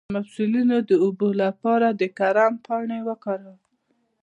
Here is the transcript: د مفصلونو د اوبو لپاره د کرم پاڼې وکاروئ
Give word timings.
د 0.07 0.11
مفصلونو 0.17 0.75
د 0.89 0.91
اوبو 1.03 1.29
لپاره 1.43 1.87
د 1.99 2.03
کرم 2.17 2.53
پاڼې 2.65 2.99
وکاروئ 3.07 3.59